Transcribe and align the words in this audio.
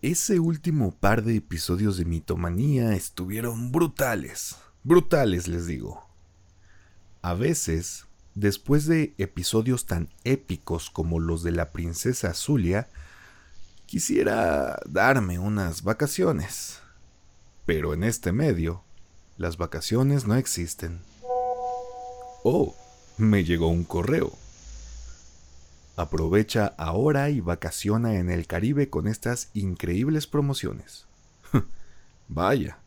Ese 0.00 0.38
último 0.38 0.92
par 0.92 1.24
de 1.24 1.34
episodios 1.34 1.96
de 1.96 2.04
mitomanía 2.04 2.94
estuvieron 2.94 3.72
brutales. 3.72 4.54
Brutales, 4.84 5.48
les 5.48 5.66
digo. 5.66 6.06
A 7.20 7.34
veces, 7.34 8.06
después 8.36 8.86
de 8.86 9.12
episodios 9.18 9.86
tan 9.86 10.08
épicos 10.22 10.88
como 10.88 11.18
los 11.18 11.42
de 11.42 11.50
la 11.50 11.72
princesa 11.72 12.32
Zulia, 12.32 12.88
quisiera 13.86 14.78
darme 14.88 15.40
unas 15.40 15.82
vacaciones. 15.82 16.78
Pero 17.66 17.92
en 17.92 18.04
este 18.04 18.30
medio, 18.30 18.84
las 19.36 19.56
vacaciones 19.56 20.28
no 20.28 20.36
existen. 20.36 21.00
Oh, 22.44 22.76
me 23.16 23.42
llegó 23.42 23.66
un 23.66 23.82
correo. 23.82 24.30
Aprovecha 25.98 26.76
ahora 26.78 27.28
y 27.28 27.40
vacaciona 27.40 28.18
en 28.18 28.30
el 28.30 28.46
Caribe 28.46 28.88
con 28.88 29.08
estas 29.08 29.50
increíbles 29.52 30.28
promociones. 30.28 31.08
Vaya, 32.28 32.78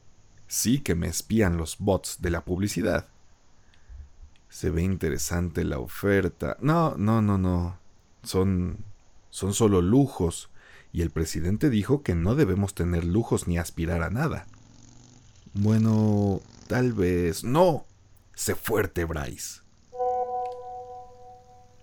sí 0.48 0.80
que 0.80 0.96
me 0.96 1.10
espían 1.10 1.58
los 1.58 1.78
bots 1.78 2.22
de 2.22 2.30
la 2.30 2.46
publicidad. 2.46 3.10
Se 4.48 4.70
ve 4.70 4.84
interesante 4.84 5.66
la 5.66 5.80
oferta. 5.80 6.56
No, 6.62 6.96
no, 6.96 7.22
no, 7.22 7.38
no. 7.38 7.78
Son 8.24 8.78
son 9.30 9.54
solo 9.54 9.82
lujos 9.82 10.50
y 10.94 11.02
el 11.02 11.10
presidente 11.10 11.70
dijo 11.70 12.04
que 12.04 12.16
no 12.16 12.36
debemos 12.36 12.74
tener 12.76 13.04
lujos 13.04 13.46
ni 13.46 13.58
aspirar 13.58 14.04
a 14.04 14.10
nada. 14.10 14.48
Bueno, 15.54 16.40
tal 16.68 16.94
vez. 16.94 17.44
No. 17.44 17.86
Sé 18.36 18.56
fuerte, 18.56 19.04
Bryce. 19.04 19.60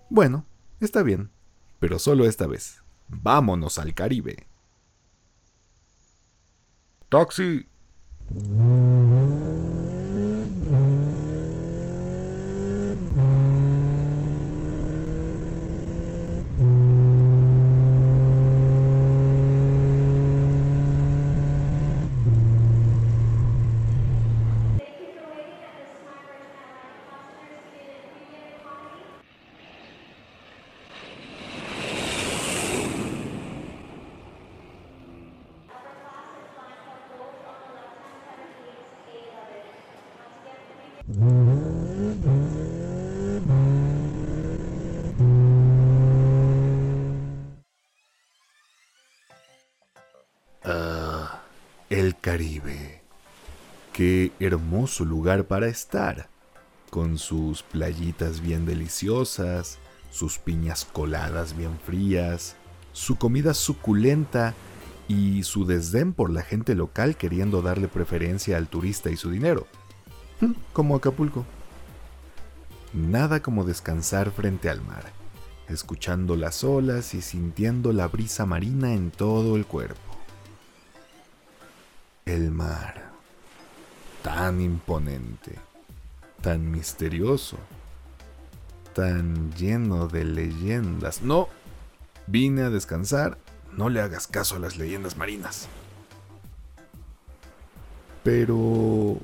Bueno, 0.09 0.47
Está 0.79 1.03
bien, 1.03 1.31
pero 1.79 1.99
solo 1.99 2.25
esta 2.25 2.47
vez. 2.47 2.81
Vámonos 3.07 3.79
al 3.79 3.93
Caribe. 3.93 4.47
Taxi. 7.09 7.67
Ah, 50.63 51.41
el 51.89 52.15
Caribe. 52.19 53.01
Qué 53.91 54.31
hermoso 54.39 55.03
lugar 55.03 55.45
para 55.45 55.67
estar, 55.67 56.29
con 56.91 57.17
sus 57.17 57.63
playitas 57.63 58.41
bien 58.41 58.67
deliciosas, 58.67 59.79
sus 60.11 60.37
piñas 60.37 60.85
coladas 60.85 61.57
bien 61.57 61.79
frías, 61.79 62.55
su 62.93 63.17
comida 63.17 63.55
suculenta 63.55 64.53
y 65.07 65.41
su 65.41 65.65
desdén 65.65 66.13
por 66.13 66.29
la 66.29 66.43
gente 66.43 66.75
local 66.75 67.15
queriendo 67.15 67.63
darle 67.63 67.87
preferencia 67.87 68.57
al 68.57 68.67
turista 68.67 69.09
y 69.09 69.17
su 69.17 69.31
dinero. 69.31 69.65
Como 70.73 70.95
Acapulco. 70.95 71.45
Nada 72.93 73.41
como 73.41 73.65
descansar 73.65 74.31
frente 74.31 74.69
al 74.69 74.81
mar, 74.81 75.03
escuchando 75.67 76.35
las 76.35 76.63
olas 76.63 77.13
y 77.13 77.21
sintiendo 77.21 77.93
la 77.93 78.07
brisa 78.07 78.45
marina 78.45 78.93
en 78.93 79.11
todo 79.11 79.55
el 79.55 79.65
cuerpo. 79.65 79.99
El 82.25 82.51
mar, 82.51 83.11
tan 84.23 84.61
imponente, 84.61 85.55
tan 86.41 86.71
misterioso, 86.71 87.57
tan 88.93 89.53
lleno 89.53 90.07
de 90.07 90.23
leyendas. 90.23 91.21
No, 91.21 91.49
vine 92.27 92.63
a 92.63 92.69
descansar, 92.69 93.37
no 93.75 93.89
le 93.89 94.01
hagas 94.01 94.25
caso 94.25 94.55
a 94.55 94.59
las 94.59 94.77
leyendas 94.77 95.17
marinas. 95.17 95.67
Pero 98.23 99.19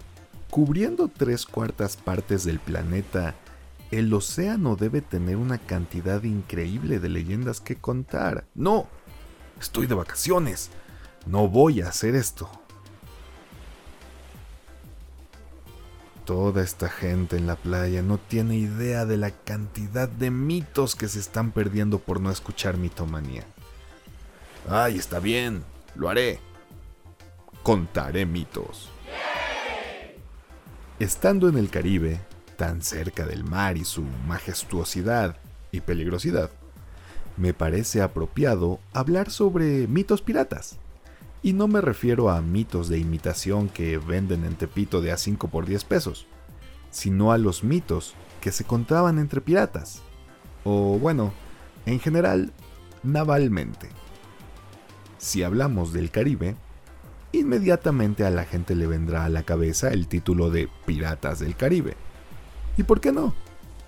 Cubriendo 0.55 1.09
tres 1.09 1.45
cuartas 1.45 1.97
partes 1.97 2.45
del 2.45 2.61
planeta, 2.61 3.35
el 3.91 4.13
océano 4.13 4.77
debe 4.77 5.01
tener 5.01 5.35
una 5.35 5.57
cantidad 5.57 6.23
increíble 6.23 7.01
de 7.01 7.09
leyendas 7.09 7.59
que 7.59 7.75
contar. 7.75 8.45
No, 8.55 8.87
estoy 9.59 9.85
de 9.85 9.95
vacaciones. 9.95 10.69
No 11.25 11.49
voy 11.49 11.81
a 11.81 11.89
hacer 11.89 12.15
esto. 12.15 12.49
Toda 16.23 16.63
esta 16.63 16.87
gente 16.87 17.35
en 17.35 17.47
la 17.47 17.57
playa 17.57 18.01
no 18.01 18.17
tiene 18.17 18.55
idea 18.55 19.05
de 19.05 19.17
la 19.17 19.31
cantidad 19.31 20.07
de 20.07 20.31
mitos 20.31 20.95
que 20.95 21.09
se 21.09 21.19
están 21.19 21.51
perdiendo 21.51 21.99
por 21.99 22.21
no 22.21 22.31
escuchar 22.31 22.77
mitomanía. 22.77 23.43
Ay, 24.69 24.97
está 24.99 25.19
bien, 25.19 25.65
lo 25.95 26.07
haré. 26.07 26.39
Contaré 27.61 28.25
mitos. 28.25 28.94
Estando 30.97 31.49
en 31.49 31.57
el 31.57 31.69
Caribe, 31.69 32.21
tan 32.55 32.81
cerca 32.81 33.25
del 33.25 33.43
mar 33.43 33.75
y 33.75 33.83
su 33.83 34.01
majestuosidad 34.27 35.35
y 35.73 35.81
peligrosidad, 35.81 36.51
me 37.35 37.53
parece 37.53 38.01
apropiado 38.01 38.79
hablar 38.93 39.29
sobre 39.29 39.89
mitos 39.89 40.21
piratas. 40.21 40.77
Y 41.43 41.51
no 41.51 41.67
me 41.67 41.81
refiero 41.81 42.29
a 42.29 42.41
mitos 42.41 42.87
de 42.87 42.97
imitación 42.97 43.67
que 43.67 43.97
venden 43.97 44.45
en 44.45 44.55
Tepito 44.55 45.01
de 45.01 45.11
a 45.11 45.17
5 45.17 45.49
por 45.49 45.65
10 45.65 45.83
pesos, 45.83 46.27
sino 46.91 47.33
a 47.33 47.37
los 47.37 47.61
mitos 47.61 48.15
que 48.39 48.53
se 48.53 48.63
contaban 48.63 49.19
entre 49.19 49.41
piratas. 49.41 50.01
O 50.63 50.97
bueno, 50.97 51.33
en 51.85 51.99
general, 51.99 52.53
navalmente. 53.03 53.89
Si 55.17 55.43
hablamos 55.43 55.91
del 55.91 56.09
Caribe, 56.09 56.55
inmediatamente 57.39 58.25
a 58.25 58.29
la 58.29 58.45
gente 58.45 58.75
le 58.75 58.87
vendrá 58.87 59.25
a 59.25 59.29
la 59.29 59.43
cabeza 59.43 59.89
el 59.89 60.07
título 60.07 60.49
de 60.49 60.69
Piratas 60.85 61.39
del 61.39 61.55
Caribe. 61.55 61.95
¿Y 62.77 62.83
por 62.83 63.01
qué 63.01 63.11
no? 63.11 63.33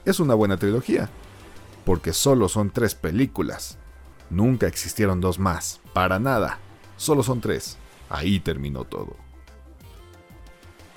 Es 0.06 0.20
una 0.20 0.34
buena 0.34 0.58
trilogía. 0.58 1.10
Porque 1.86 2.14
solo 2.14 2.50
son 2.50 2.72
tres 2.72 2.96
películas. 2.96 3.78
Nunca 4.30 4.68
existieron 4.68 5.22
dos 5.22 5.40
más, 5.40 5.82
para 5.94 6.20
nada. 6.20 6.60
Solo 6.98 7.24
son 7.24 7.42
tres. 7.42 7.78
Ahí 8.10 8.40
terminó 8.40 8.84
todo. 8.84 9.16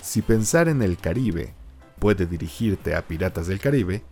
Si 0.01 0.21
pensar 0.21 0.67
en 0.67 0.81
el 0.81 0.97
Caribe 0.97 1.53
puede 1.99 2.25
dirigirte 2.25 2.95
a 2.95 3.07
Piratas 3.07 3.47
del 3.47 3.59
Caribe, 3.59 4.03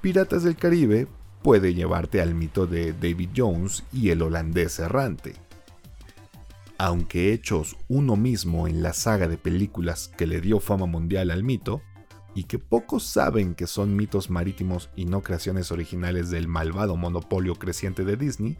Piratas 0.00 0.42
del 0.42 0.56
Caribe 0.56 1.06
puede 1.42 1.74
llevarte 1.74 2.20
al 2.20 2.34
mito 2.34 2.66
de 2.66 2.92
David 2.92 3.30
Jones 3.36 3.84
y 3.92 4.10
el 4.10 4.22
holandés 4.22 4.78
errante 4.78 5.43
aunque 6.78 7.32
hechos 7.32 7.76
uno 7.88 8.16
mismo 8.16 8.66
en 8.66 8.82
la 8.82 8.92
saga 8.92 9.28
de 9.28 9.38
películas 9.38 10.08
que 10.16 10.26
le 10.26 10.40
dio 10.40 10.60
fama 10.60 10.86
mundial 10.86 11.30
al 11.30 11.44
mito, 11.44 11.82
y 12.34 12.44
que 12.44 12.58
pocos 12.58 13.04
saben 13.04 13.54
que 13.54 13.66
son 13.66 13.94
mitos 13.94 14.28
marítimos 14.28 14.90
y 14.96 15.04
no 15.04 15.22
creaciones 15.22 15.70
originales 15.70 16.30
del 16.30 16.48
malvado 16.48 16.96
monopolio 16.96 17.54
creciente 17.54 18.04
de 18.04 18.16
Disney, 18.16 18.58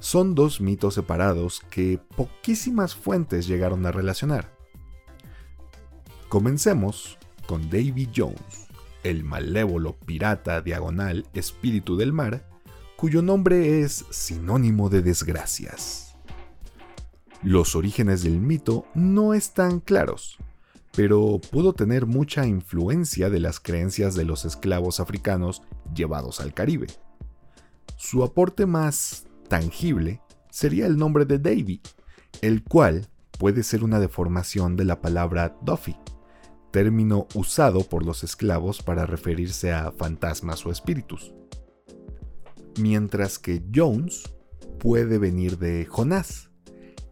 son 0.00 0.36
dos 0.36 0.60
mitos 0.60 0.94
separados 0.94 1.60
que 1.70 2.00
poquísimas 2.16 2.94
fuentes 2.94 3.48
llegaron 3.48 3.84
a 3.84 3.90
relacionar. 3.90 4.56
Comencemos 6.28 7.18
con 7.46 7.68
Davy 7.68 8.08
Jones, 8.14 8.68
el 9.02 9.24
malévolo 9.24 9.96
pirata 9.96 10.60
diagonal 10.60 11.26
espíritu 11.34 11.96
del 11.96 12.12
mar, 12.12 12.48
cuyo 12.96 13.22
nombre 13.22 13.80
es 13.80 14.04
sinónimo 14.10 14.88
de 14.88 15.02
desgracias. 15.02 16.07
Los 17.42 17.76
orígenes 17.76 18.24
del 18.24 18.40
mito 18.40 18.86
no 18.94 19.32
están 19.32 19.78
claros, 19.78 20.38
pero 20.96 21.40
pudo 21.52 21.72
tener 21.72 22.04
mucha 22.04 22.46
influencia 22.46 23.30
de 23.30 23.38
las 23.38 23.60
creencias 23.60 24.16
de 24.16 24.24
los 24.24 24.44
esclavos 24.44 24.98
africanos 24.98 25.62
llevados 25.94 26.40
al 26.40 26.52
Caribe. 26.52 26.88
Su 27.96 28.24
aporte 28.24 28.66
más 28.66 29.26
tangible 29.48 30.20
sería 30.50 30.86
el 30.86 30.96
nombre 30.96 31.26
de 31.26 31.38
Davy, 31.38 31.80
el 32.42 32.64
cual 32.64 33.06
puede 33.38 33.62
ser 33.62 33.84
una 33.84 34.00
deformación 34.00 34.74
de 34.74 34.84
la 34.84 35.00
palabra 35.00 35.56
Duffy, 35.62 35.96
término 36.72 37.28
usado 37.34 37.84
por 37.84 38.04
los 38.04 38.24
esclavos 38.24 38.82
para 38.82 39.06
referirse 39.06 39.72
a 39.72 39.92
fantasmas 39.92 40.66
o 40.66 40.72
espíritus. 40.72 41.32
Mientras 42.80 43.38
que 43.38 43.62
Jones 43.72 44.24
puede 44.80 45.18
venir 45.18 45.58
de 45.58 45.86
Jonás, 45.86 46.47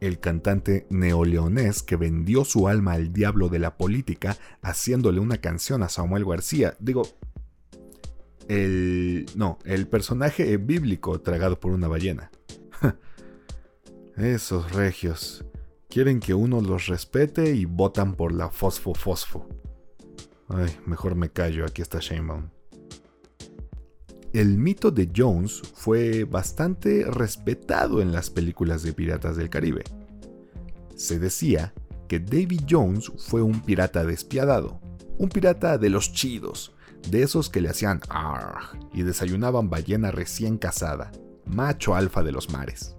el 0.00 0.20
cantante 0.20 0.86
neoleonés 0.90 1.82
que 1.82 1.96
vendió 1.96 2.44
su 2.44 2.68
alma 2.68 2.92
al 2.92 3.12
diablo 3.12 3.48
de 3.48 3.58
la 3.58 3.76
política 3.76 4.36
haciéndole 4.62 5.20
una 5.20 5.38
canción 5.38 5.82
a 5.82 5.88
Samuel 5.88 6.24
García. 6.24 6.76
Digo, 6.78 7.02
el... 8.48 9.26
no, 9.34 9.58
el 9.64 9.86
personaje 9.88 10.56
bíblico 10.56 11.20
tragado 11.20 11.58
por 11.60 11.72
una 11.72 11.88
ballena. 11.88 12.30
Esos 14.16 14.72
regios 14.72 15.44
quieren 15.88 16.20
que 16.20 16.34
uno 16.34 16.60
los 16.60 16.86
respete 16.86 17.54
y 17.54 17.64
votan 17.64 18.14
por 18.14 18.32
la 18.32 18.50
fosfo 18.50 18.94
fosfo. 18.94 19.48
Ay, 20.48 20.70
mejor 20.86 21.16
me 21.16 21.30
callo, 21.30 21.64
aquí 21.64 21.82
está 21.82 21.98
Shanebaum. 22.00 22.55
El 24.36 24.58
mito 24.58 24.90
de 24.90 25.10
Jones 25.16 25.62
fue 25.72 26.24
bastante 26.24 27.06
respetado 27.06 28.02
en 28.02 28.12
las 28.12 28.28
películas 28.28 28.82
de 28.82 28.92
Piratas 28.92 29.38
del 29.38 29.48
Caribe. 29.48 29.82
Se 30.94 31.18
decía 31.18 31.72
que 32.06 32.20
Davy 32.20 32.60
Jones 32.68 33.10
fue 33.16 33.40
un 33.40 33.62
pirata 33.62 34.04
despiadado, 34.04 34.78
un 35.16 35.30
pirata 35.30 35.78
de 35.78 35.88
los 35.88 36.12
chidos, 36.12 36.74
de 37.08 37.22
esos 37.22 37.48
que 37.48 37.62
le 37.62 37.70
hacían 37.70 38.02
arg 38.10 38.78
y 38.92 39.04
desayunaban 39.04 39.70
ballena 39.70 40.10
recién 40.10 40.58
casada, 40.58 41.12
macho 41.46 41.94
alfa 41.94 42.22
de 42.22 42.32
los 42.32 42.50
mares. 42.50 42.94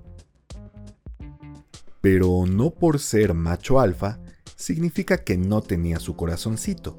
Pero 2.02 2.48
no 2.48 2.72
por 2.72 2.98
ser 2.98 3.36
macho 3.36 3.80
alfa 3.80 4.20
significa 4.56 5.20
que 5.20 5.38
no 5.38 5.62
tenía 5.62 6.00
su 6.00 6.16
corazoncito, 6.16 6.96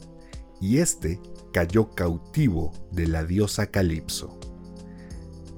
y 0.60 0.78
este 0.78 1.20
cayó 1.52 1.90
cautivo 1.90 2.72
de 2.92 3.06
la 3.06 3.24
diosa 3.24 3.66
Calipso. 3.66 4.38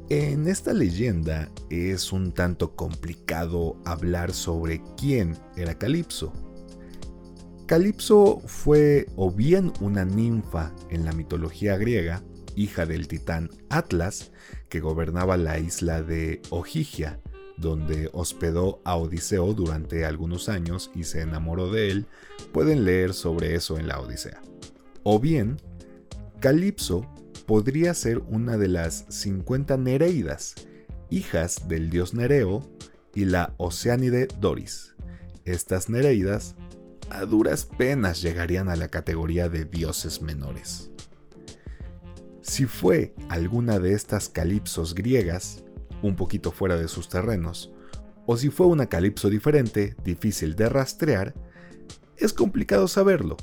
En 0.09 0.49
esta 0.49 0.73
leyenda 0.73 1.49
es 1.71 2.13
un 2.13 2.33
tanto 2.33 2.75
complicado 2.75 3.77
hablar 3.85 4.33
sobre 4.33 4.83
quién 4.97 5.37
era 5.57 5.79
Calipso. 5.79 6.33
Calipso 7.67 8.41
fue 8.47 9.07
o 9.15 9.31
bien 9.31 9.73
una 9.81 10.05
ninfa 10.05 10.75
en 10.89 11.05
la 11.05 11.13
mitología 11.13 11.77
griega, 11.77 12.25
hija 12.57 12.87
del 12.87 13.07
titán 13.07 13.51
Atlas, 13.69 14.33
que 14.69 14.81
gobernaba 14.81 15.37
la 15.37 15.61
isla 15.61 16.03
de 16.03 16.43
Ojigia, 16.51 17.21
donde 17.57 18.11
hospedó 18.13 18.81
a 18.85 18.97
Odiseo 18.97 19.55
durante 19.55 20.05
algunos 20.05 20.49
años 20.49 20.91
y 20.95 21.05
se 21.05 21.21
enamoró 21.21 21.71
de 21.71 21.91
él, 21.91 22.07
pueden 22.53 22.85
leer 22.85 23.15
sobre 23.15 23.55
eso 23.55 23.79
en 23.79 23.87
la 23.87 24.01
Odisea. 24.01 24.43
O 25.05 25.21
bien, 25.21 25.61
Calipso 26.41 27.07
podría 27.45 27.93
ser 27.93 28.23
una 28.31 28.57
de 28.57 28.69
las 28.69 29.05
50 29.11 29.77
Nereidas, 29.77 30.55
hijas 31.11 31.69
del 31.69 31.91
dios 31.91 32.15
Nereo 32.15 32.63
y 33.15 33.27
la 33.27 33.53
Oceánide 33.59 34.27
Doris. 34.41 34.95
Estas 35.45 35.91
Nereidas 35.91 36.55
a 37.11 37.27
duras 37.27 37.67
penas 37.67 38.23
llegarían 38.23 38.71
a 38.71 38.77
la 38.77 38.89
categoría 38.89 39.51
de 39.51 39.67
dioses 39.67 40.23
menores. 40.23 40.91
Si 42.41 42.65
fue 42.65 43.15
alguna 43.29 43.79
de 43.79 43.93
estas 43.93 44.31
calipsos 44.31 44.95
griegas, 44.95 45.63
un 46.01 46.17
poquito 46.17 46.53
fuera 46.53 46.77
de 46.77 46.89
sus 46.89 47.11
terrenos, 47.11 47.71
o 48.25 48.39
si 48.39 48.49
fue 48.49 48.67
una 48.67 48.87
calipso 48.87 49.29
diferente, 49.29 49.95
difícil 50.05 50.57
de 50.57 50.71
rastrear, 50.71 51.35
es 52.17 52.33
complicado 52.33 52.89
saberlo, 52.89 53.37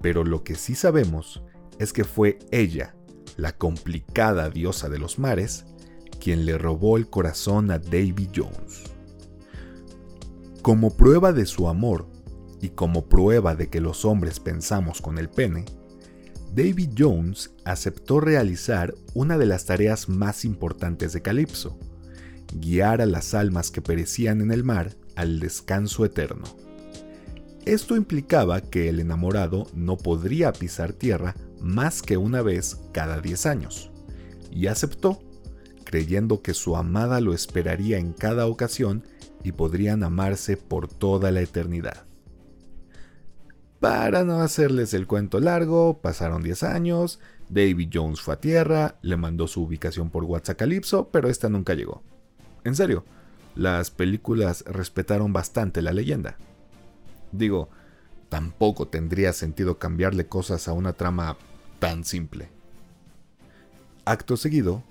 pero 0.00 0.24
lo 0.24 0.44
que 0.44 0.54
sí 0.54 0.74
sabemos 0.74 1.42
es 1.78 1.92
que 1.92 2.04
fue 2.04 2.38
ella 2.50 2.94
la 3.36 3.56
complicada 3.56 4.50
diosa 4.50 4.88
de 4.88 4.98
los 4.98 5.18
mares, 5.18 5.64
quien 6.20 6.46
le 6.46 6.58
robó 6.58 6.96
el 6.96 7.08
corazón 7.08 7.70
a 7.70 7.78
Davy 7.78 8.28
Jones. 8.34 8.84
Como 10.62 10.96
prueba 10.96 11.32
de 11.32 11.46
su 11.46 11.68
amor 11.68 12.06
y 12.60 12.70
como 12.70 13.06
prueba 13.06 13.54
de 13.56 13.68
que 13.68 13.80
los 13.80 14.04
hombres 14.04 14.38
pensamos 14.38 15.00
con 15.00 15.18
el 15.18 15.28
pene, 15.28 15.64
Davy 16.54 16.90
Jones 16.96 17.50
aceptó 17.64 18.20
realizar 18.20 18.94
una 19.14 19.38
de 19.38 19.46
las 19.46 19.64
tareas 19.64 20.08
más 20.08 20.44
importantes 20.44 21.12
de 21.12 21.22
Calipso, 21.22 21.78
guiar 22.54 23.00
a 23.00 23.06
las 23.06 23.34
almas 23.34 23.70
que 23.70 23.80
perecían 23.80 24.42
en 24.42 24.52
el 24.52 24.62
mar 24.62 24.94
al 25.16 25.40
descanso 25.40 26.04
eterno. 26.04 26.44
Esto 27.64 27.96
implicaba 27.96 28.60
que 28.60 28.88
el 28.88 29.00
enamorado 29.00 29.66
no 29.74 29.96
podría 29.96 30.52
pisar 30.52 30.92
tierra 30.92 31.34
más 31.62 32.02
que 32.02 32.16
una 32.16 32.42
vez 32.42 32.80
cada 32.92 33.20
10 33.20 33.46
años, 33.46 33.90
y 34.50 34.66
aceptó, 34.66 35.20
creyendo 35.84 36.42
que 36.42 36.54
su 36.54 36.76
amada 36.76 37.20
lo 37.20 37.32
esperaría 37.32 37.98
en 37.98 38.12
cada 38.12 38.46
ocasión 38.46 39.04
y 39.42 39.52
podrían 39.52 40.02
amarse 40.04 40.56
por 40.56 40.88
toda 40.88 41.30
la 41.30 41.40
eternidad. 41.40 42.04
Para 43.80 44.24
no 44.24 44.40
hacerles 44.40 44.94
el 44.94 45.06
cuento 45.06 45.40
largo, 45.40 46.00
pasaron 46.00 46.42
10 46.42 46.62
años, 46.62 47.18
David 47.48 47.90
Jones 47.92 48.20
fue 48.20 48.34
a 48.34 48.40
tierra, 48.40 48.98
le 49.02 49.16
mandó 49.16 49.48
su 49.48 49.62
ubicación 49.62 50.10
por 50.10 50.24
WhatsApp 50.24 50.58
Calypso, 50.58 51.08
pero 51.10 51.28
esta 51.28 51.48
nunca 51.48 51.74
llegó. 51.74 52.02
En 52.64 52.76
serio, 52.76 53.04
las 53.54 53.90
películas 53.90 54.64
respetaron 54.66 55.32
bastante 55.32 55.82
la 55.82 55.92
leyenda. 55.92 56.36
Digo, 57.32 57.70
tampoco 58.28 58.88
tendría 58.88 59.32
sentido 59.32 59.78
cambiarle 59.78 60.26
cosas 60.26 60.68
a 60.68 60.72
una 60.72 60.92
trama 60.92 61.36
tan 61.82 62.04
simple. 62.04 62.48
Acto 64.04 64.36
seguido, 64.36 64.84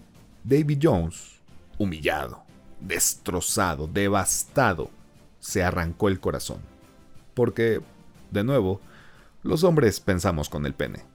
David 0.43 0.79
Jones, 0.83 1.39
humillado, 1.77 2.43
destrozado, 2.81 3.87
devastado, 3.87 4.91
se 5.39 5.63
arrancó 5.63 6.09
el 6.09 6.19
corazón. 6.19 6.59
Porque, 7.33 7.79
de 8.31 8.43
nuevo, 8.43 8.81
los 9.41 9.63
hombres 9.63 10.01
pensamos 10.01 10.49
con 10.49 10.65
el 10.65 10.73
pene. 10.73 11.05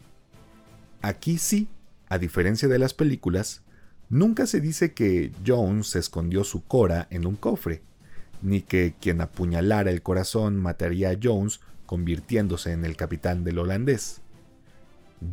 Aquí 1.03 1.37
sí, 1.37 1.69
a 2.09 2.17
diferencia 2.17 2.69
de 2.69 2.79
las 2.79 2.95
películas, 2.95 3.61
nunca 4.09 4.47
se 4.47 4.63
dice 4.63 4.95
que 4.95 5.31
Jones 5.47 5.95
escondió 5.95 6.43
su 6.45 6.65
cora 6.65 7.07
en 7.11 7.27
un 7.27 7.37
cofre, 7.37 7.83
ni 8.41 8.63
que 8.63 8.95
quien 8.99 9.21
apuñalara 9.21 9.91
el 9.91 10.01
corazón 10.01 10.57
mataría 10.57 11.11
a 11.11 11.19
Jones 11.23 11.61
convirtiéndose 11.85 12.73
en 12.73 12.87
el 12.87 12.97
capitán 12.97 13.45
del 13.45 13.59
holandés. 13.59 14.23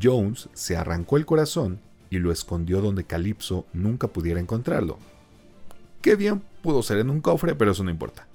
Jones 0.02 0.50
se 0.54 0.78
arrancó 0.78 1.18
el 1.18 1.26
corazón 1.26 1.80
y 2.10 2.20
lo 2.20 2.32
escondió 2.32 2.82
donde 2.82 3.06
Calypso 3.06 3.66
nunca 3.74 4.08
pudiera 4.08 4.40
encontrarlo. 4.40 4.98
Qué 6.02 6.16
bien 6.16 6.44
pudo 6.62 6.84
ser 6.84 7.00
en 7.00 7.10
un 7.10 7.22
cofre, 7.22 7.56
pero 7.56 7.72
eso 7.72 7.84
no 7.84 7.90
importa. 7.90 8.28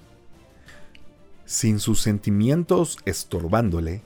Sin 1.45 1.79
sus 1.79 2.01
sentimientos 2.01 2.97
estorbándole, 3.05 4.01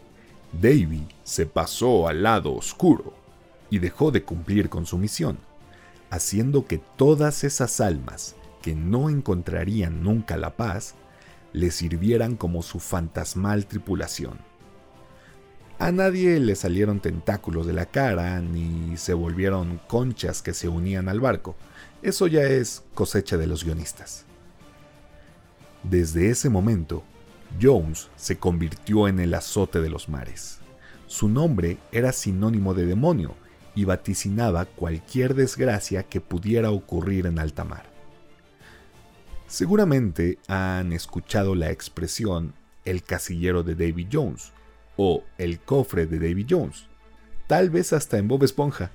Davy 0.62 1.08
se 1.24 1.46
pasó 1.46 2.08
al 2.08 2.24
lado 2.24 2.54
oscuro 2.54 3.14
y 3.70 3.80
dejó 3.80 4.12
de 4.12 4.24
cumplir 4.24 4.70
con 4.70 4.86
su 4.86 4.98
misión, 4.98 5.38
haciendo 6.10 6.68
que 6.68 6.78
todas 6.78 7.44
esas 7.44 7.82
almas 7.82 8.36
que 8.62 8.76
no 8.76 9.10
encontrarían 9.10 10.04
nunca 10.04 10.38
la 10.38 10.56
paz 10.56 10.96
le 11.52 11.72
sirvieran 11.72 12.36
como 12.36 12.62
su 12.62 12.80
fantasmal 12.80 13.66
tripulación. 13.66 14.38
A 15.84 15.92
nadie 15.92 16.40
le 16.40 16.56
salieron 16.56 17.02
tentáculos 17.02 17.68
de 17.68 17.74
la 17.74 17.86
cara 17.86 18.40
ni 18.40 18.96
se 18.96 19.14
volvieron 19.14 19.82
conchas 19.90 20.42
que 20.42 20.54
se 20.54 20.70
unían 20.70 21.10
al 21.10 21.20
barco. 21.20 21.58
Eso 22.02 22.28
ya 22.28 22.44
es 22.44 22.86
cosecha 22.94 23.36
de 23.36 23.48
los 23.48 23.66
guionistas. 23.66 24.24
Desde 25.84 26.30
ese 26.30 26.50
momento, 26.50 27.04
Jones 27.62 28.08
se 28.16 28.38
convirtió 28.38 29.10
en 29.10 29.20
el 29.20 29.34
azote 29.34 29.82
de 29.82 29.90
los 29.90 30.08
mares. 30.08 30.60
Su 31.08 31.28
nombre 31.28 31.80
era 31.92 32.14
sinónimo 32.14 32.74
de 32.74 32.86
demonio 32.86 33.36
y 33.76 33.84
vaticinaba 33.84 34.64
cualquier 34.64 35.36
desgracia 35.36 36.04
que 36.04 36.22
pudiera 36.22 36.72
ocurrir 36.72 37.26
en 37.26 37.40
alta 37.40 37.66
mar. 37.66 37.84
Seguramente 39.48 40.38
han 40.48 40.94
escuchado 40.94 41.56
la 41.56 41.72
expresión 41.72 42.54
el 42.86 43.04
casillero 43.04 43.64
de 43.64 43.76
Davy 43.76 44.08
Jones, 44.10 44.54
o 44.98 45.24
El 45.38 45.60
cofre 45.60 46.06
de 46.06 46.20
Davy 46.20 46.46
Jones, 46.50 46.88
tal 47.48 47.70
vez 47.70 47.94
hasta 47.94 48.18
en 48.18 48.28
Bob 48.28 48.44
Esponja, 48.44 48.92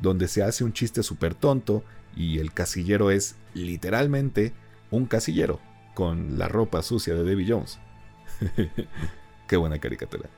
donde 0.00 0.28
se 0.28 0.42
hace 0.42 0.64
un 0.64 0.72
chiste 0.72 1.02
súper 1.02 1.34
tonto 1.34 1.84
y 2.16 2.38
el 2.38 2.52
casillero 2.52 3.10
es 3.10 3.36
literalmente 3.54 4.52
un 4.90 5.06
casillero 5.06 5.60
con 5.94 6.38
la 6.38 6.48
ropa 6.48 6.82
sucia 6.82 7.14
de 7.14 7.24
Davy 7.24 7.48
Jones. 7.48 7.78
Qué 9.48 9.56
buena 9.56 9.78
caricatura. 9.78 10.28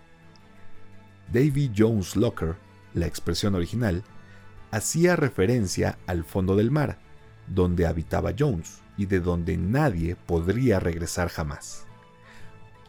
Davy 1.33 1.71
Jones 1.77 2.17
Locker, 2.17 2.57
la 2.95 3.07
expresión 3.07 3.55
original, 3.55 4.03
hacía 4.71 5.17
referencia 5.17 5.99
al 6.07 6.25
fondo 6.25 6.57
del 6.57 6.71
mar, 6.71 6.99
donde 7.47 7.87
habitaba 7.87 8.33
Jones 8.39 8.81
y 8.97 9.07
de 9.07 9.21
donde 9.21 9.57
nadie 9.57 10.17
podría 10.17 10.81
regresar 10.81 11.29
jamás. 11.29 11.87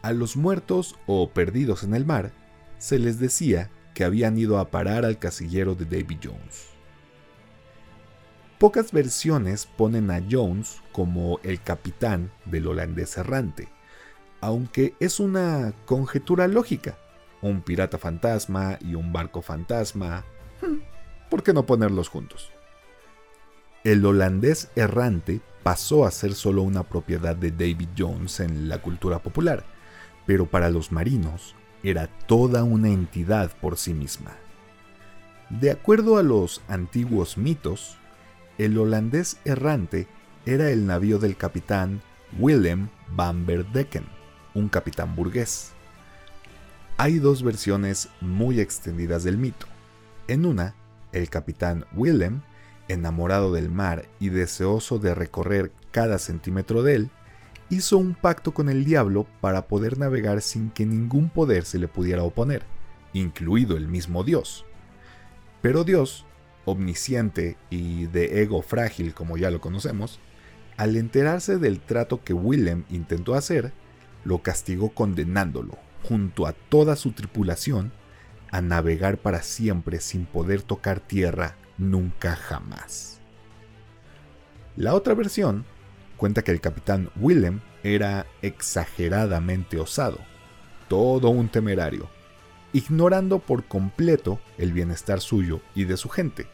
A 0.04 0.12
los 0.12 0.36
muertos 0.36 0.96
o 1.06 1.30
perdidos 1.30 1.82
en 1.82 1.94
el 1.94 2.04
mar 2.04 2.30
se 2.76 2.98
les 2.98 3.18
decía 3.18 3.70
que 3.94 4.04
habían 4.04 4.36
ido 4.36 4.58
a 4.58 4.70
parar 4.70 5.06
al 5.06 5.18
casillero 5.18 5.74
de 5.74 5.86
Davy 5.86 6.18
Jones. 6.22 6.66
Pocas 8.58 8.92
versiones 8.92 9.64
ponen 9.64 10.10
a 10.10 10.22
Jones 10.30 10.82
como 10.92 11.40
el 11.42 11.62
capitán 11.62 12.30
del 12.44 12.66
holandés 12.66 13.16
errante, 13.16 13.70
aunque 14.42 14.94
es 15.00 15.20
una 15.20 15.72
conjetura 15.86 16.48
lógica. 16.48 16.98
Un 17.40 17.62
pirata 17.62 17.96
fantasma 17.96 18.76
y 18.82 18.96
un 18.96 19.10
barco 19.10 19.40
fantasma. 19.40 20.22
Hmm, 20.60 20.80
¿Por 21.30 21.42
qué 21.42 21.54
no 21.54 21.64
ponerlos 21.64 22.10
juntos? 22.10 22.50
El 23.84 24.04
holandés 24.04 24.68
errante 24.76 25.40
pasó 25.62 26.04
a 26.04 26.10
ser 26.10 26.34
solo 26.34 26.62
una 26.62 26.82
propiedad 26.82 27.34
de 27.34 27.52
David 27.52 27.88
Jones 27.96 28.40
en 28.40 28.68
la 28.68 28.82
cultura 28.82 29.20
popular, 29.20 29.64
pero 30.26 30.46
para 30.46 30.70
los 30.70 30.92
marinos 30.92 31.54
era 31.82 32.06
toda 32.26 32.64
una 32.64 32.88
entidad 32.88 33.50
por 33.60 33.76
sí 33.76 33.94
misma. 33.94 34.32
De 35.50 35.70
acuerdo 35.70 36.16
a 36.16 36.22
los 36.22 36.62
antiguos 36.68 37.36
mitos, 37.36 37.98
el 38.58 38.78
holandés 38.78 39.38
errante 39.44 40.08
era 40.46 40.70
el 40.70 40.86
navío 40.86 41.18
del 41.18 41.36
capitán 41.36 42.02
Willem 42.38 42.88
van 43.14 43.46
Verdecken, 43.46 44.04
un 44.54 44.68
capitán 44.68 45.14
burgués. 45.14 45.72
Hay 46.96 47.18
dos 47.18 47.42
versiones 47.42 48.08
muy 48.20 48.60
extendidas 48.60 49.24
del 49.24 49.36
mito. 49.36 49.66
En 50.28 50.46
una, 50.46 50.74
el 51.12 51.28
capitán 51.28 51.84
Willem, 51.94 52.40
enamorado 52.88 53.52
del 53.52 53.70
mar 53.70 54.06
y 54.20 54.28
deseoso 54.28 54.98
de 54.98 55.14
recorrer 55.14 55.72
cada 55.90 56.18
centímetro 56.18 56.82
de 56.82 56.94
él, 56.94 57.10
hizo 57.70 57.98
un 57.98 58.14
pacto 58.14 58.52
con 58.52 58.68
el 58.68 58.84
diablo 58.84 59.26
para 59.40 59.66
poder 59.66 59.98
navegar 59.98 60.42
sin 60.42 60.70
que 60.70 60.86
ningún 60.86 61.28
poder 61.28 61.64
se 61.64 61.78
le 61.78 61.88
pudiera 61.88 62.22
oponer, 62.22 62.64
incluido 63.12 63.76
el 63.76 63.88
mismo 63.88 64.24
Dios. 64.24 64.64
Pero 65.62 65.84
Dios, 65.84 66.26
omnisciente 66.64 67.56
y 67.70 68.06
de 68.06 68.42
ego 68.42 68.62
frágil 68.62 69.14
como 69.14 69.36
ya 69.36 69.50
lo 69.50 69.60
conocemos, 69.60 70.20
al 70.76 70.96
enterarse 70.96 71.58
del 71.58 71.80
trato 71.80 72.22
que 72.22 72.34
Willem 72.34 72.84
intentó 72.90 73.34
hacer, 73.34 73.72
lo 74.24 74.42
castigó 74.42 74.90
condenándolo, 74.90 75.78
junto 76.02 76.46
a 76.46 76.52
toda 76.52 76.96
su 76.96 77.12
tripulación, 77.12 77.92
a 78.50 78.60
navegar 78.60 79.18
para 79.18 79.42
siempre 79.42 80.00
sin 80.00 80.26
poder 80.26 80.62
tocar 80.62 81.00
tierra 81.00 81.56
nunca 81.78 82.36
jamás. 82.36 83.20
La 84.76 84.94
otra 84.94 85.14
versión 85.14 85.64
cuenta 86.24 86.40
que 86.40 86.52
el 86.52 86.62
capitán 86.62 87.10
Willem 87.16 87.60
era 87.82 88.24
exageradamente 88.40 89.78
osado, 89.78 90.20
todo 90.88 91.28
un 91.28 91.50
temerario, 91.50 92.08
ignorando 92.72 93.40
por 93.40 93.64
completo 93.64 94.40
el 94.56 94.72
bienestar 94.72 95.20
suyo 95.20 95.60
y 95.74 95.84
de 95.84 95.98
su 95.98 96.08
gente. 96.08 96.46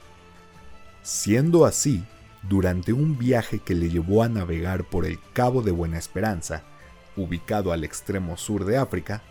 Siendo 1.03 1.67
así, 1.67 2.05
durante 2.43 2.93
un 2.93 3.17
viaje 3.17 3.61
que 3.61 3.77
le 3.77 3.89
llevó 3.89 4.25
a 4.25 4.29
navegar 4.29 4.83
por 4.83 5.07
el 5.07 5.21
Cabo 5.35 5.63
de 5.63 5.71
Buena 5.71 5.99
Esperanza, 5.99 6.65
ubicado 7.15 7.71
al 7.71 7.85
extremo 7.85 8.37
sur 8.37 8.65
de 8.65 8.77
África, 8.77 9.23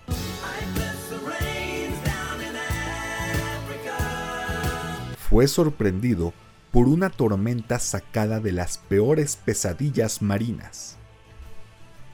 fue 5.29 5.49
sorprendido 5.49 6.33
por 6.71 6.87
una 6.87 7.09
tormenta 7.09 7.79
sacada 7.79 8.39
de 8.39 8.51
las 8.51 8.77
peores 8.77 9.35
pesadillas 9.37 10.21
marinas. 10.21 10.97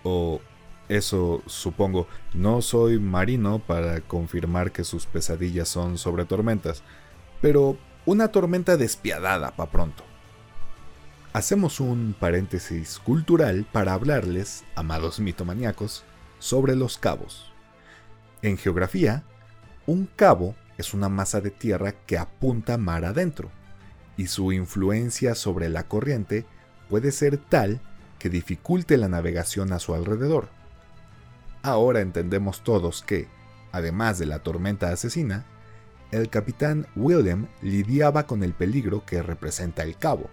O 0.04 0.40
eso 0.88 1.42
supongo, 1.48 2.08
no 2.34 2.62
soy 2.62 3.00
marino 3.00 3.60
para 3.60 4.02
confirmar 4.02 4.72
que 4.72 4.84
sus 4.84 5.06
pesadillas 5.06 5.68
son 5.68 5.98
sobre 5.98 6.26
tormentas, 6.26 6.84
pero 7.42 7.78
una 8.06 8.28
tormenta 8.30 8.78
despiadada 8.78 9.56
pa' 9.56 9.72
pronto. 9.72 10.04
Hacemos 11.34 11.80
un 11.80 12.16
paréntesis 12.18 13.00
cultural 13.00 13.66
para 13.70 13.94
hablarles, 13.94 14.64
amados 14.76 15.20
mitomaníacos, 15.20 16.04
sobre 16.40 16.76
los 16.76 16.98
cabos. 16.98 17.52
En 18.42 18.58
geografía, 18.58 19.24
un 19.86 20.06
cabo 20.06 20.56
es 20.78 20.94
una 20.94 21.10
masa 21.10 21.42
de 21.42 21.50
tierra 21.50 21.94
que 22.06 22.18
apunta 22.18 22.78
mar 22.78 23.04
adentro, 23.04 23.50
y 24.18 24.28
su 24.28 24.52
influencia 24.52 25.36
sobre 25.36 25.70
la 25.70 25.88
corriente 25.88 26.46
puede 26.90 27.12
ser 27.12 27.38
tal 27.38 27.82
que 28.20 28.30
dificulte 28.30 28.98
la 28.98 29.08
navegación 29.08 29.74
a 29.74 29.80
su 29.80 29.94
alrededor. 29.94 30.50
Ahora 31.64 32.02
entendemos 32.02 32.64
todos 32.64 33.04
que, 33.04 33.28
además 33.72 34.20
de 34.20 34.26
la 34.26 34.40
tormenta 34.40 34.90
asesina, 34.90 35.46
el 36.12 36.30
capitán 36.30 36.88
William 36.96 37.48
lidiaba 37.62 38.28
con 38.28 38.44
el 38.44 38.54
peligro 38.54 39.06
que 39.06 39.22
representa 39.22 39.84
el 39.84 39.98
cabo. 39.98 40.30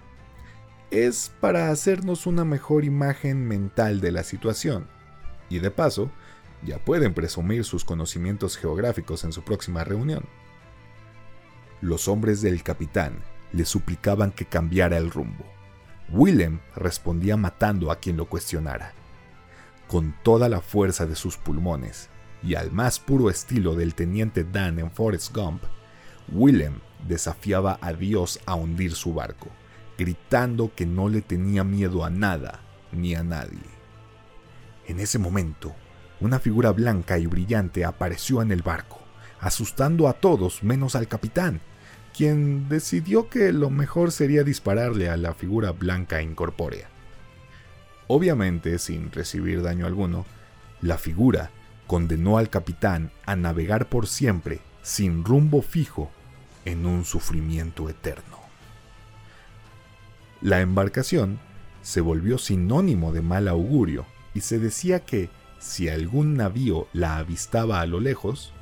Es 0.90 1.32
para 1.40 1.70
hacernos 1.70 2.26
una 2.26 2.44
mejor 2.44 2.84
imagen 2.84 3.48
mental 3.48 4.00
de 4.00 4.12
la 4.12 4.22
situación, 4.22 4.86
y 5.48 5.58
de 5.58 5.70
paso, 5.70 6.10
ya 6.64 6.78
pueden 6.78 7.14
presumir 7.14 7.64
sus 7.64 7.84
conocimientos 7.84 8.56
geográficos 8.56 9.24
en 9.24 9.32
su 9.32 9.42
próxima 9.42 9.84
reunión. 9.84 10.24
Los 11.80 12.06
hombres 12.08 12.42
del 12.42 12.62
capitán 12.62 13.14
le 13.52 13.64
suplicaban 13.64 14.32
que 14.32 14.44
cambiara 14.44 14.96
el 14.96 15.10
rumbo. 15.10 15.44
Willem 16.08 16.60
respondía 16.76 17.36
matando 17.36 17.90
a 17.90 17.96
quien 17.96 18.16
lo 18.16 18.26
cuestionara. 18.26 18.92
Con 19.88 20.14
toda 20.22 20.48
la 20.48 20.60
fuerza 20.60 21.06
de 21.06 21.16
sus 21.16 21.36
pulmones 21.36 22.08
y 22.42 22.54
al 22.54 22.72
más 22.72 22.98
puro 22.98 23.30
estilo 23.30 23.74
del 23.74 23.94
teniente 23.94 24.44
Dan 24.44 24.78
en 24.78 24.90
Forrest 24.90 25.34
Gump, 25.34 25.62
Willem 26.28 26.80
desafiaba 27.06 27.78
a 27.80 27.92
Dios 27.92 28.40
a 28.46 28.54
hundir 28.54 28.92
su 28.94 29.14
barco, 29.14 29.48
gritando 29.98 30.74
que 30.74 30.86
no 30.86 31.08
le 31.08 31.20
tenía 31.20 31.64
miedo 31.64 32.04
a 32.04 32.10
nada 32.10 32.60
ni 32.92 33.14
a 33.14 33.22
nadie. 33.22 33.58
En 34.86 35.00
ese 35.00 35.18
momento, 35.18 35.74
una 36.20 36.38
figura 36.38 36.70
blanca 36.70 37.18
y 37.18 37.26
brillante 37.26 37.84
apareció 37.84 38.42
en 38.42 38.52
el 38.52 38.62
barco, 38.62 38.98
asustando 39.40 40.08
a 40.08 40.14
todos 40.14 40.62
menos 40.62 40.94
al 40.94 41.08
capitán, 41.08 41.60
quien 42.16 42.68
decidió 42.68 43.28
que 43.28 43.52
lo 43.52 43.70
mejor 43.70 44.12
sería 44.12 44.44
dispararle 44.44 45.08
a 45.08 45.16
la 45.16 45.34
figura 45.34 45.72
blanca 45.72 46.22
incorpórea. 46.22 46.88
Obviamente, 48.06 48.78
sin 48.78 49.10
recibir 49.10 49.62
daño 49.62 49.86
alguno, 49.86 50.26
la 50.80 50.98
figura 50.98 51.50
condenó 51.86 52.38
al 52.38 52.50
capitán 52.50 53.10
a 53.24 53.36
navegar 53.36 53.88
por 53.88 54.06
siempre, 54.06 54.60
sin 54.82 55.24
rumbo 55.24 55.62
fijo, 55.62 56.10
en 56.64 56.86
un 56.86 57.04
sufrimiento 57.04 57.88
eterno. 57.88 58.38
La 60.40 60.60
embarcación 60.60 61.38
se 61.82 62.00
volvió 62.00 62.38
sinónimo 62.38 63.12
de 63.12 63.22
mal 63.22 63.48
augurio 63.48 64.06
y 64.34 64.40
se 64.40 64.58
decía 64.58 65.00
que 65.00 65.30
si 65.58 65.88
algún 65.88 66.34
navío 66.36 66.88
la 66.92 67.18
avistaba 67.18 67.80
a 67.80 67.86
lo 67.86 68.00
lejos, 68.00 68.52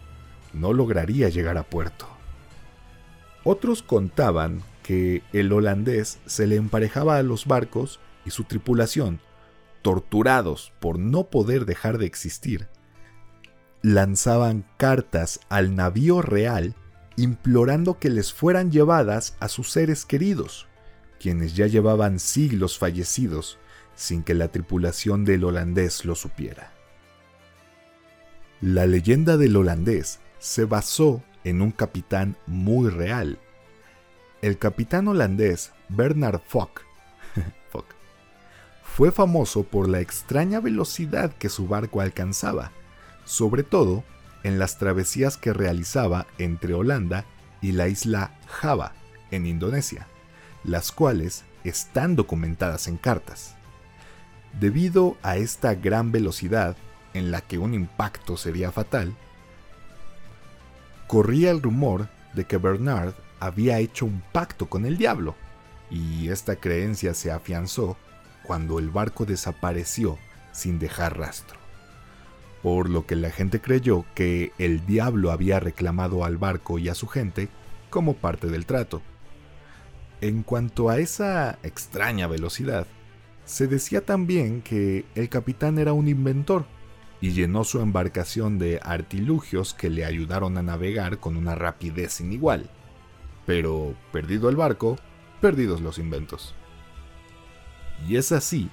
no 0.53 0.73
lograría 0.73 1.29
llegar 1.29 1.57
a 1.57 1.63
puerto. 1.63 2.20
Otros 3.53 3.83
contaban 3.83 4.63
que 4.85 5.25
el 5.33 5.53
holandés 5.53 6.21
se 6.25 6.47
le 6.47 6.55
emparejaba 6.55 7.17
a 7.17 7.25
los 7.25 7.47
barcos 7.47 7.99
y 8.25 8.31
su 8.31 8.45
tripulación, 8.45 9.19
torturados 9.83 10.73
por 10.79 11.01
no 11.01 11.31
poder 11.31 11.65
dejar 11.65 11.99
de 11.99 12.07
existir, 12.07 12.69
lanzaban 13.83 14.65
cartas 14.77 15.41
al 15.49 15.75
navío 15.75 16.23
real 16.23 16.77
implorando 17.17 17.99
que 17.99 18.09
les 18.09 18.33
fueran 18.33 18.71
llevadas 18.71 19.35
a 19.41 19.49
sus 19.49 19.73
seres 19.73 20.05
queridos, 20.05 20.69
quienes 21.19 21.57
ya 21.57 21.67
llevaban 21.67 22.21
siglos 22.21 22.79
fallecidos 22.79 23.59
sin 23.97 24.23
que 24.23 24.35
la 24.35 24.47
tripulación 24.47 25.25
del 25.25 25.43
holandés 25.43 26.05
lo 26.05 26.15
supiera. 26.15 26.73
La 28.61 28.87
leyenda 28.87 29.37
del 29.37 29.57
holandés 29.57 30.21
se 30.39 30.67
basó 30.67 31.25
en 31.45 31.63
un 31.63 31.71
capitán 31.71 32.37
muy 32.47 32.91
real. 32.91 33.39
El 34.43 34.59
capitán 34.59 35.09
holandés 35.09 35.73
Bernard 35.89 36.41
Fock, 36.47 36.85
fue 39.01 39.13
famoso 39.13 39.63
por 39.63 39.89
la 39.89 40.01
extraña 40.01 40.61
velocidad 40.61 41.33
que 41.33 41.49
su 41.49 41.69
barco 41.69 42.01
alcanzaba, 42.01 42.73
sobre 43.25 43.63
todo 43.63 44.05
en 44.43 44.59
las 44.59 44.79
travesías 44.79 45.37
que 45.37 45.53
realizaba 45.53 46.27
entre 46.39 46.75
Holanda 46.75 47.25
y 47.63 47.73
la 47.73 47.89
isla 47.89 48.39
Java, 48.47 48.93
en 49.31 49.47
Indonesia, 49.47 50.07
las 50.65 50.93
cuales 50.93 51.45
están 51.65 52.17
documentadas 52.17 52.89
en 52.89 52.97
cartas. 52.97 53.55
Debido 54.59 55.17
a 55.23 55.37
esta 55.37 55.75
gran 55.75 56.11
velocidad, 56.11 56.77
en 57.15 57.31
la 57.31 57.41
que 57.41 57.59
un 57.59 57.75
impacto 57.75 58.37
sería 58.37 58.73
fatal, 58.73 59.15
corría 61.11 61.51
el 61.51 61.61
rumor 61.61 62.09
de 62.35 62.45
que 62.45 62.57
Bernard 62.57 63.15
había 63.41 63.81
hecho 63.81 64.07
un 64.07 64.23
pacto 64.31 64.69
con 64.69 64.87
el 64.87 64.97
diablo, 64.97 65.35
y 65.91 66.29
esta 66.29 66.55
creencia 66.55 67.15
se 67.15 67.33
afianzó 67.33 67.97
cuando 68.45 68.79
el 68.79 68.91
barco 68.91 69.27
desapareció 69.27 70.19
sin 70.53 70.79
dejar 70.79 71.19
rastro, 71.19 71.59
por 72.63 72.89
lo 72.89 73.07
que 73.07 73.17
la 73.17 73.31
gente 73.31 73.61
creyó 73.61 74.05
que 74.15 74.53
el 74.59 74.87
diablo 74.87 75.33
había 75.33 75.59
reclamado 75.59 76.25
al 76.25 76.37
barco 76.37 76.79
y 76.79 76.89
a 76.89 76.95
su 76.95 77.09
gente 77.09 77.49
como 77.91 78.15
parte 78.15 78.47
del 78.47 78.65
trato. 78.65 79.03
En 80.21 80.45
cuanto 80.45 80.91
a 80.91 81.01
esa 81.01 81.59
extraña 81.65 82.29
velocidad, 82.29 82.87
se 83.47 83.67
decía 83.67 84.07
también 84.07 84.63
que 84.63 85.05
el 85.17 85.29
capitán 85.29 85.81
era 85.81 85.93
un 85.93 86.07
inventor, 86.07 86.67
y 87.21 87.33
llenó 87.33 87.65
su 87.65 87.81
embarcación 87.81 88.59
de 88.59 88.81
artilugios 88.83 89.75
que 89.75 89.91
le 89.91 90.05
ayudaron 90.05 90.57
a 90.57 90.63
navegar 90.63 91.19
con 91.19 91.37
una 91.37 91.55
rapidez 91.55 92.13
sin 92.13 92.33
igual. 92.33 92.71
Pero, 93.47 93.95
perdido 94.13 94.49
el 94.49 94.57
barco, 94.57 94.97
perdidos 95.41 95.81
los 95.81 95.99
inventos. 95.99 96.55
Y 98.09 98.17
es 98.17 98.33
así 98.33 98.71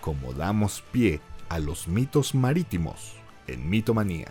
como 0.00 0.32
damos 0.32 0.82
pie 0.92 1.20
a 1.48 1.58
los 1.58 1.88
mitos 1.88 2.34
marítimos 2.34 3.16
en 3.46 3.68
Mitomanía. 3.68 4.28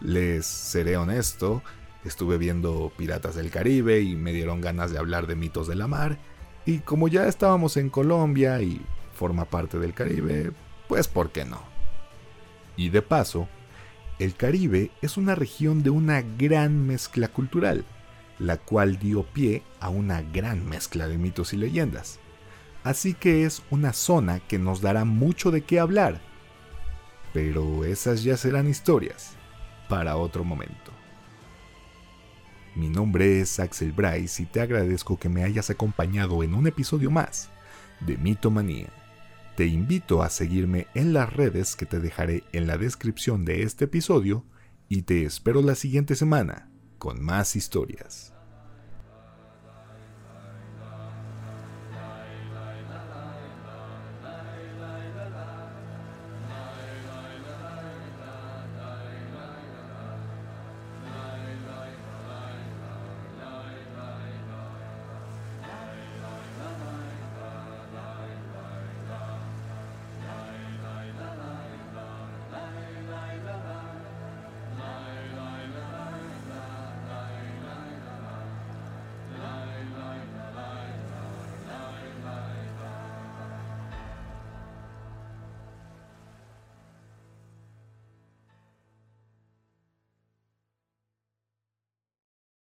Les 0.00 0.46
seré 0.46 0.96
honesto, 0.96 1.62
estuve 2.04 2.38
viendo 2.38 2.92
Piratas 2.96 3.34
del 3.34 3.50
Caribe 3.50 4.00
y 4.00 4.14
me 4.14 4.32
dieron 4.32 4.60
ganas 4.60 4.92
de 4.92 4.98
hablar 4.98 5.26
de 5.26 5.34
mitos 5.34 5.66
de 5.66 5.74
la 5.74 5.88
mar, 5.88 6.18
y 6.66 6.78
como 6.78 7.08
ya 7.08 7.26
estábamos 7.26 7.76
en 7.76 7.90
Colombia 7.90 8.60
y 8.62 8.80
forma 9.14 9.44
parte 9.44 9.78
del 9.78 9.94
Caribe, 9.94 10.52
pues 10.88 11.08
¿por 11.08 11.30
qué 11.30 11.44
no? 11.44 11.73
Y 12.76 12.88
de 12.88 13.02
paso, 13.02 13.48
el 14.18 14.34
Caribe 14.34 14.90
es 15.02 15.16
una 15.16 15.34
región 15.34 15.82
de 15.82 15.90
una 15.90 16.22
gran 16.22 16.86
mezcla 16.86 17.28
cultural, 17.28 17.84
la 18.38 18.56
cual 18.56 18.98
dio 18.98 19.24
pie 19.24 19.62
a 19.80 19.88
una 19.88 20.22
gran 20.22 20.68
mezcla 20.68 21.08
de 21.08 21.18
mitos 21.18 21.52
y 21.52 21.56
leyendas. 21.56 22.18
Así 22.82 23.14
que 23.14 23.44
es 23.44 23.62
una 23.70 23.92
zona 23.92 24.40
que 24.40 24.58
nos 24.58 24.80
dará 24.80 25.04
mucho 25.04 25.50
de 25.50 25.62
qué 25.62 25.80
hablar. 25.80 26.20
Pero 27.32 27.84
esas 27.84 28.22
ya 28.22 28.36
serán 28.36 28.68
historias 28.68 29.36
para 29.88 30.16
otro 30.16 30.44
momento. 30.44 30.92
Mi 32.74 32.88
nombre 32.88 33.40
es 33.40 33.60
Axel 33.60 33.92
Bryce 33.92 34.42
y 34.42 34.46
te 34.46 34.60
agradezco 34.60 35.16
que 35.16 35.28
me 35.28 35.44
hayas 35.44 35.70
acompañado 35.70 36.42
en 36.42 36.54
un 36.54 36.66
episodio 36.66 37.10
más 37.10 37.50
de 38.00 38.16
Mitomanía. 38.16 39.03
Te 39.56 39.66
invito 39.66 40.24
a 40.24 40.30
seguirme 40.30 40.88
en 40.94 41.12
las 41.12 41.32
redes 41.32 41.76
que 41.76 41.86
te 41.86 42.00
dejaré 42.00 42.42
en 42.52 42.66
la 42.66 42.76
descripción 42.76 43.44
de 43.44 43.62
este 43.62 43.84
episodio 43.84 44.44
y 44.88 45.02
te 45.02 45.24
espero 45.24 45.62
la 45.62 45.76
siguiente 45.76 46.16
semana 46.16 46.70
con 46.98 47.22
más 47.22 47.54
historias. 47.54 48.33